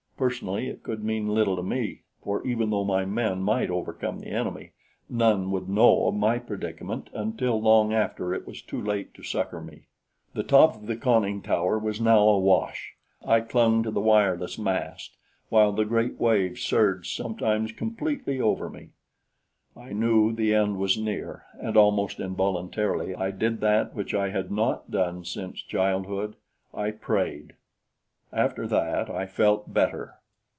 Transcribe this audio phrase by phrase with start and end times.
[0.21, 4.29] Personally it could mean little to me, for even though my men might overcome the
[4.29, 4.73] enemy,
[5.09, 9.59] none would know of my predicament until long after it was too late to succor
[9.59, 9.87] me.
[10.35, 12.93] The top of the conning tower was now awash.
[13.25, 15.17] I clung to the wireless mast,
[15.49, 18.89] while the great waves surged sometimes completely over me.
[19.75, 24.51] I knew the end was near and, almost involuntarily, I did that which I had
[24.51, 26.35] not done since childhood
[26.75, 27.53] I prayed.
[28.33, 30.13] After that I felt better.